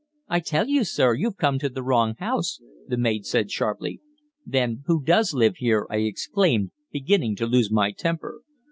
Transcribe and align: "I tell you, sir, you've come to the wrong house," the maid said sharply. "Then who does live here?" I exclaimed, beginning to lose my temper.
"I 0.27 0.39
tell 0.39 0.67
you, 0.67 0.83
sir, 0.83 1.13
you've 1.13 1.37
come 1.37 1.59
to 1.59 1.69
the 1.69 1.83
wrong 1.83 2.15
house," 2.15 2.59
the 2.87 2.97
maid 2.97 3.23
said 3.23 3.51
sharply. 3.51 4.01
"Then 4.43 4.81
who 4.87 5.03
does 5.03 5.35
live 5.35 5.57
here?" 5.57 5.85
I 5.91 5.97
exclaimed, 5.97 6.71
beginning 6.91 7.35
to 7.35 7.45
lose 7.45 7.69
my 7.69 7.91
temper. 7.91 8.41